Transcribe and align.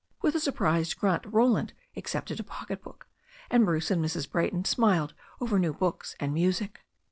With 0.23 0.33
a 0.33 0.39
surprised 0.39 0.97
grunt 0.97 1.23
Roland 1.27 1.73
accepted 1.95 2.39
a 2.39 2.43
pocket 2.43 2.81
book, 2.81 3.07
and 3.51 3.65
Bruce 3.67 3.91
and 3.91 4.03
Mrs. 4.03 4.27
Bra)rton 4.27 4.65
smiled 4.65 5.13
over 5.39 5.59
new 5.59 5.73
books 5.73 6.15
and 6.19 6.33
music. 6.33 6.79